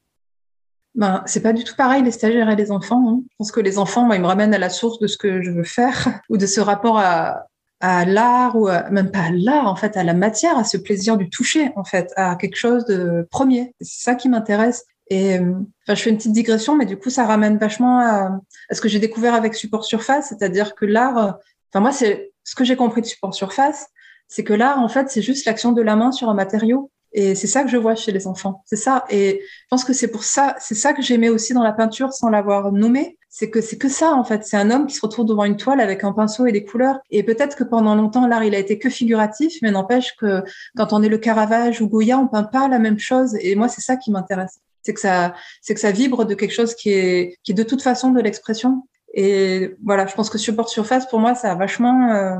[0.95, 3.01] Ben, c'est pas du tout pareil les stagiaires et les enfants.
[3.07, 3.21] Hein.
[3.31, 5.41] Je pense que les enfants, moi, ils me ramènent à la source de ce que
[5.41, 7.45] je veux faire ou de ce rapport à,
[7.79, 10.77] à l'art ou à, même pas à l'art en fait à la matière à ce
[10.77, 13.73] plaisir du toucher en fait à quelque chose de premier.
[13.81, 14.85] C'est ça qui m'intéresse.
[15.09, 18.39] Et enfin je fais une petite digression mais du coup ça ramène vachement à,
[18.69, 20.29] à ce que j'ai découvert avec support surface.
[20.29, 21.37] C'est-à-dire que l'art
[21.71, 23.87] enfin moi c'est ce que j'ai compris de support surface
[24.27, 26.91] c'est que l'art en fait c'est juste l'action de la main sur un matériau.
[27.11, 28.61] Et c'est ça que je vois chez les enfants.
[28.65, 29.03] C'est ça.
[29.09, 32.13] Et je pense que c'est pour ça c'est ça que j'aimais aussi dans la peinture
[32.13, 34.43] sans l'avoir nommé c'est que c'est que ça en fait.
[34.43, 36.99] C'est un homme qui se retrouve devant une toile avec un pinceau et des couleurs.
[37.11, 40.43] Et peut-être que pendant longtemps l'art il a été que figuratif, mais n'empêche que
[40.75, 43.35] quand on est le Caravage ou Goya, on peint pas la même chose.
[43.39, 44.59] Et moi c'est ça qui m'intéresse.
[44.81, 47.63] C'est que ça, c'est que ça vibre de quelque chose qui est qui est de
[47.63, 48.83] toute façon de l'expression.
[49.13, 52.39] Et voilà, je pense que support surface pour moi ça a vachement euh,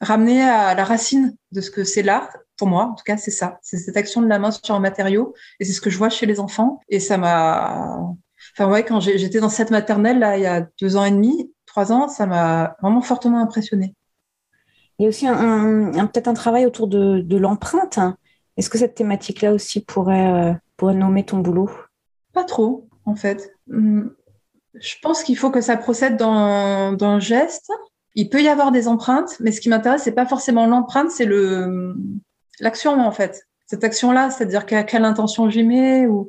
[0.00, 2.30] ramené à la racine de ce que c'est l'art.
[2.56, 3.60] Pour moi, en tout cas, c'est ça.
[3.62, 5.32] C'est cette action de la main sur un matériau.
[5.60, 6.80] Et c'est ce que je vois chez les enfants.
[6.88, 8.00] Et ça m'a,
[8.58, 11.52] enfin ouais, quand j'étais dans cette maternelle là, il y a deux ans et demi,
[11.66, 13.94] trois ans, ça m'a vraiment fortement impressionné.
[14.98, 18.00] Il y a aussi un, peut-être un travail autour de, de l'empreinte.
[18.56, 21.70] Est-ce que cette thématique-là aussi pourrait, euh, pourrait nommer ton boulot?
[22.32, 23.54] Pas trop, en fait.
[23.72, 24.12] Hum,
[24.74, 27.70] je pense qu'il faut que ça procède d'un geste
[28.18, 31.24] il peut y avoir des empreintes, mais ce qui m'intéresse, c'est pas forcément l'empreinte, c'est
[31.24, 31.94] le
[32.58, 33.46] l'action en fait.
[33.66, 36.28] Cette action-là, c'est-à-dire quelle intention j'y mets ou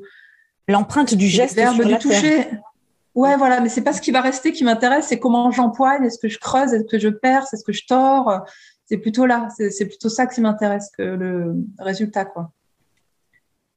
[0.69, 2.47] l'empreinte du geste, le verbe du toucher.
[3.15, 6.19] Ouais, voilà, mais c'est pas ce qui va rester qui m'intéresse, c'est comment j'empoigne, est-ce
[6.19, 8.45] que je creuse, est-ce que je perce, est-ce que je tords.
[8.85, 12.51] C'est plutôt là, c'est plutôt ça qui m'intéresse que le résultat, quoi.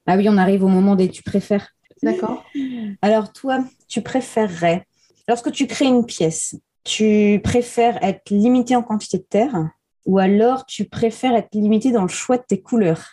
[0.06, 1.74] Ah oui, on arrive au moment des tu préfères.
[2.02, 2.44] D'accord.
[3.00, 4.86] Alors toi, tu préférerais,
[5.28, 9.70] lorsque tu crées une pièce, tu préfères être limité en quantité de terre
[10.04, 13.08] ou alors tu préfères être limité dans le choix de tes couleurs?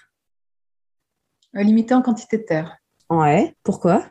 [1.56, 2.79] Euh, Limité en quantité de terre.
[3.10, 4.06] Ouais, pourquoi?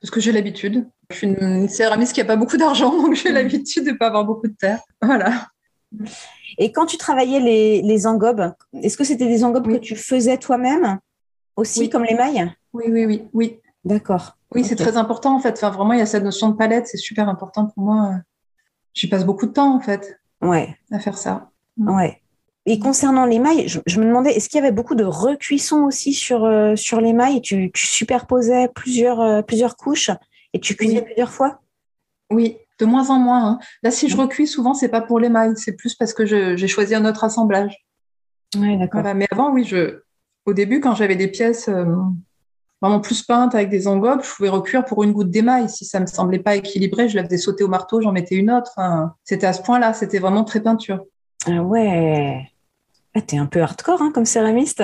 [0.00, 0.88] Parce que j'ai l'habitude.
[1.10, 4.08] Je suis une céramiste qui n'a pas beaucoup d'argent, donc j'ai l'habitude de ne pas
[4.08, 4.80] avoir beaucoup de terre.
[5.02, 5.48] Voilà.
[6.58, 10.38] Et quand tu travaillais les, les engobes, est-ce que c'était des engobes que tu faisais
[10.38, 10.98] toi-même
[11.56, 12.52] aussi, comme les mailles?
[12.72, 13.28] Oui, oui, oui.
[13.32, 13.60] oui.
[13.84, 14.36] D'accord.
[14.54, 15.52] Oui, c'est très important en fait.
[15.52, 18.20] Enfin, vraiment, il y a cette notion de palette, c'est super important pour moi
[18.94, 20.76] j'y passe beaucoup de temps en fait ouais.
[20.90, 21.50] à faire ça.
[21.76, 22.19] Ouais.
[22.66, 26.12] Et concernant les mailles, je, me demandais, est-ce qu'il y avait beaucoup de recuisson aussi
[26.12, 27.40] sur, euh, sur les mailles?
[27.40, 30.10] Tu, tu, superposais plusieurs, euh, plusieurs couches
[30.52, 31.60] et tu cuisais plusieurs fois?
[32.30, 33.46] Oui, de moins en moins.
[33.46, 33.58] Hein.
[33.82, 36.68] Là, si je recuis, souvent, c'est pas pour les mailles, c'est plus parce que j'ai
[36.68, 37.74] choisi un autre assemblage.
[38.56, 39.02] Ouais, d'accord.
[39.14, 40.02] Mais avant, oui, je,
[40.44, 41.86] au début, quand j'avais des pièces euh,
[42.82, 45.70] vraiment plus peinte avec des engobes, je pouvais recuire pour une goutte d'émail.
[45.70, 48.50] Si ça me semblait pas équilibré, je la faisais sauter au marteau, j'en mettais une
[48.50, 48.78] autre.
[49.24, 51.04] c'était à ce point-là, c'était vraiment très peinture.
[51.46, 52.50] Ah ouais.
[53.14, 54.82] Ah, t'es un peu hardcore hein, comme céramiste.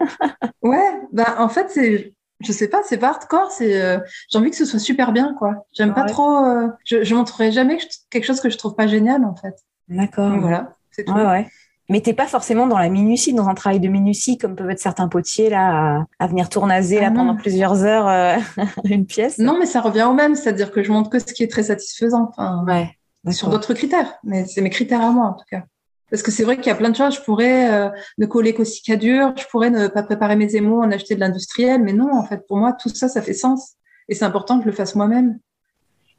[0.62, 3.98] ouais, ben en fait c'est, je sais pas, c'est pas hardcore, c'est, euh,
[4.30, 5.66] j'ai envie que ce soit super bien quoi.
[5.72, 7.78] J'aime pas trop, euh, je, je montrerai jamais
[8.10, 9.54] quelque chose que je trouve pas génial en fait.
[9.88, 10.38] D'accord.
[10.38, 11.12] Voilà, c'est tout.
[11.12, 11.48] Ouais, ouais
[11.88, 14.80] mais t'es pas forcément dans la minutie, dans un travail de minutie, comme peuvent être
[14.80, 18.36] certains potiers là, à, venir tournaser là, ah pendant plusieurs heures euh,
[18.84, 19.38] une pièce.
[19.38, 21.64] Non, mais ça revient au même, c'est-à-dire que je montre que ce qui est très
[21.64, 22.28] satisfaisant.
[22.28, 25.64] Enfin, ouais, sur d'autres critères, mais c'est mes critères à moi en tout cas.
[26.10, 27.16] Parce que c'est vrai qu'il y a plein de choses.
[27.16, 30.90] Je pourrais euh, ne coller qu'au cicadure, je pourrais ne pas préparer mes émaux, en
[30.90, 33.74] acheter de l'industriel, mais non, en fait, pour moi, tout ça, ça fait sens.
[34.08, 35.38] Et c'est important que je le fasse moi-même.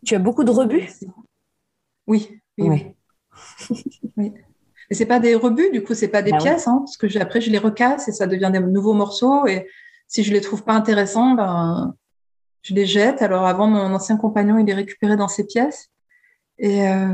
[0.06, 0.90] Tu as beaucoup de rebuts?
[2.08, 3.84] Oui, oui, oui.
[4.18, 4.34] oui.
[4.90, 7.20] Et c'est pas des rebuts, du coup, c'est pas des bah pièces, hein, parce que
[7.20, 9.46] après je les recasse et ça devient des nouveaux morceaux.
[9.46, 9.68] Et
[10.08, 11.96] si je les trouve pas intéressants, ben
[12.64, 13.22] je les jette.
[13.22, 15.90] Alors avant, mon ancien compagnon, il les récupérait dans ses pièces.
[16.58, 17.14] Et euh,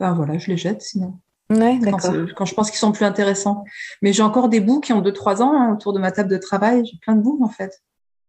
[0.00, 1.18] ben voilà, je les jette sinon.
[1.50, 1.98] Ouais, quand,
[2.34, 3.64] quand, je pense qu'ils sont plus intéressants.
[4.00, 6.38] Mais j'ai encore des bouts qui ont 2-3 ans hein, autour de ma table de
[6.38, 6.84] travail.
[6.86, 7.82] J'ai plein de bouts en fait.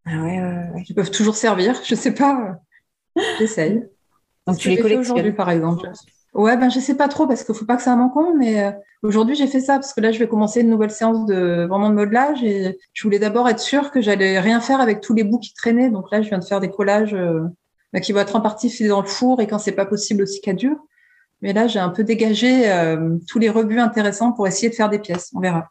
[0.04, 1.80] Ah ouais, ouais, Ils peuvent toujours servir.
[1.84, 2.60] Je sais pas.
[3.38, 3.86] J'essaye.
[4.46, 5.90] Donc tu les collectionnes aujourd'hui, par exemple.
[6.34, 8.70] Ouais, ben je sais pas trop parce qu'il faut pas que ça manque, mais euh,
[9.02, 11.88] aujourd'hui j'ai fait ça parce que là je vais commencer une nouvelle séance de vraiment
[11.88, 15.24] de modelage et je voulais d'abord être sûre que j'allais rien faire avec tous les
[15.24, 15.88] bouts qui traînaient.
[15.88, 17.40] Donc là je viens de faire des collages euh,
[17.94, 20.24] bah, qui vont être en partie faits dans le four et quand c'est pas possible
[20.24, 20.76] aussi qu'à dur.
[21.42, 24.88] Mais là j'ai un peu dégagé euh, tous les rebuts intéressants pour essayer de faire
[24.88, 25.30] des pièces.
[25.34, 25.70] On verra.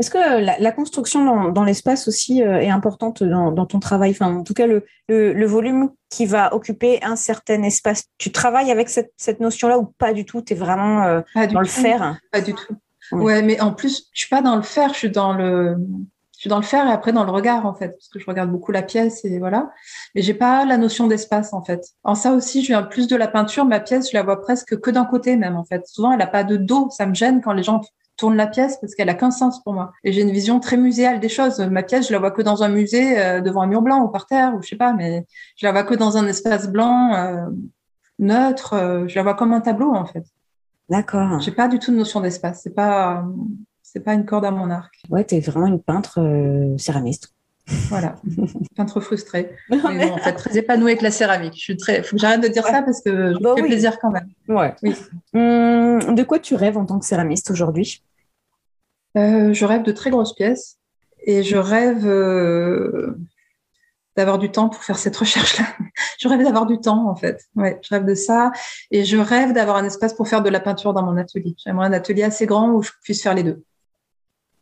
[0.00, 4.12] Est-ce que la, construction dans, l'espace aussi euh, est importante dans, ton travail?
[4.12, 8.04] Enfin, En tout cas, le, volume qui va occuper un certain espace.
[8.16, 10.40] Tu travailles avec cette, notion-là ou pas du tout?
[10.40, 11.20] Tu es vraiment euh,
[11.52, 12.18] dans le faire?
[12.32, 12.74] Pas du tout.
[13.12, 13.42] Ouais.
[13.42, 15.76] mais en plus, je suis pas dans le faire, je suis dans le,
[16.40, 18.50] suis dans le faire et après dans le regard en fait, parce que je regarde
[18.50, 19.70] beaucoup la pièce et voilà.
[20.14, 21.84] Mais j'ai pas la notion d'espace en fait.
[22.02, 23.64] En ça aussi, je viens plus de la peinture.
[23.64, 25.86] Ma pièce, je la vois presque que d'un côté même en fait.
[25.86, 26.88] Souvent, elle a pas de dos.
[26.90, 27.82] Ça me gêne quand les gens
[28.16, 29.92] tourne la pièce parce qu'elle a qu'un sens pour moi.
[30.04, 31.60] Et j'ai une vision très muséale des choses.
[31.60, 34.08] Ma pièce, je la vois que dans un musée, euh, devant un mur blanc ou
[34.08, 35.26] par terre, ou je sais pas, mais
[35.56, 37.46] je la vois que dans un espace blanc, euh,
[38.18, 38.74] neutre.
[38.74, 40.24] Euh, je la vois comme un tableau, en fait.
[40.88, 41.40] D'accord.
[41.40, 42.60] J'ai pas du tout de notion d'espace.
[42.62, 43.24] C'est pas,
[43.92, 45.02] c'est pas une corde à mon arc.
[45.08, 46.20] Ouais, tu es vraiment une peintre
[46.78, 47.34] céramiste.
[47.88, 48.16] Voilà,
[48.76, 49.56] peintre frustré.
[49.70, 51.54] en fait, très épanouie avec la céramique.
[51.54, 52.02] Je suis très.
[52.02, 54.28] Faut que j'arrête de dire ça parce que je bah me fais plaisir quand même.
[54.48, 54.74] Ouais.
[54.82, 54.94] Oui.
[55.34, 58.02] Hum, de quoi tu rêves en tant que céramiste aujourd'hui?
[59.16, 60.78] Euh, je rêve de très grosses pièces
[61.24, 63.16] et je rêve euh,
[64.16, 65.66] d'avoir du temps pour faire cette recherche-là.
[66.18, 67.44] je rêve d'avoir du temps, en fait.
[67.56, 68.52] Ouais, je rêve de ça.
[68.90, 71.54] Et je rêve d'avoir un espace pour faire de la peinture dans mon atelier.
[71.58, 73.64] J'aimerais un atelier assez grand où je puisse faire les deux.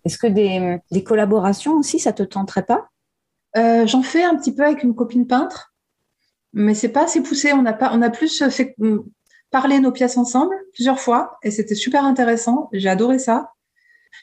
[0.05, 2.89] Est-ce que des, collaborations aussi, ça te tenterait pas?
[3.57, 5.75] Euh, J'en fais un petit peu avec une copine peintre,
[6.53, 7.53] mais c'est pas assez poussé.
[7.53, 8.99] On a pas, on a plus fait mm,
[9.51, 12.69] parler nos pièces ensemble plusieurs fois, et c'était super intéressant.
[12.73, 13.53] J'ai adoré ça.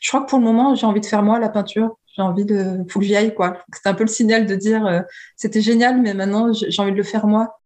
[0.02, 2.46] Je crois que pour le moment, j'ai envie de faire moi la peinture j'ai envie
[2.46, 3.64] de, faut que j'y aille, quoi.
[3.74, 5.02] C'était un peu le signal de dire, euh,
[5.36, 7.60] c'était génial, mais maintenant, j'ai envie de le faire moi.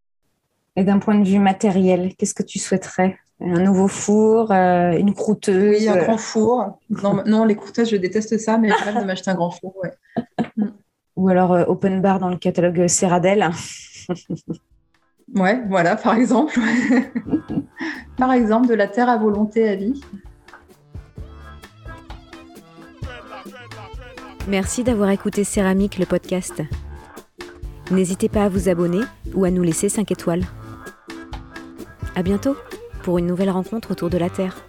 [0.76, 3.20] Et d'un point de vue matériel, qu'est-ce que tu souhaiterais?
[3.42, 6.80] Un nouveau four, euh, une croûteuse Oui, un grand four.
[6.90, 9.76] Non, non, les croûteuses, je déteste ça, mais je rêve de m'acheter un grand four,
[9.78, 9.94] ouais.
[11.16, 13.50] Ou alors euh, open bar dans le catalogue Serradel.
[15.36, 16.60] ouais, voilà, par exemple.
[18.18, 20.02] par exemple, de la terre à volonté à vie.
[24.48, 26.62] Merci d'avoir écouté Céramique, le podcast.
[27.92, 29.02] N'hésitez pas à vous abonner
[29.34, 30.44] ou à nous laisser 5 étoiles.
[32.16, 32.56] À bientôt
[33.10, 34.69] pour une nouvelle rencontre autour de la Terre.